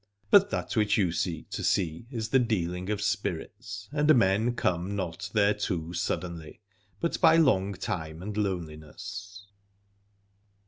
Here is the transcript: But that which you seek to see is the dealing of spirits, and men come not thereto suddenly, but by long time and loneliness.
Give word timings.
But 0.31 0.49
that 0.49 0.75
which 0.75 0.97
you 0.97 1.11
seek 1.11 1.51
to 1.51 1.63
see 1.63 2.07
is 2.09 2.29
the 2.29 2.39
dealing 2.39 2.89
of 2.89 3.03
spirits, 3.03 3.87
and 3.91 4.15
men 4.15 4.55
come 4.55 4.95
not 4.95 5.29
thereto 5.33 5.91
suddenly, 5.91 6.59
but 6.99 7.21
by 7.21 7.35
long 7.37 7.75
time 7.75 8.23
and 8.23 8.35
loneliness. 8.35 9.45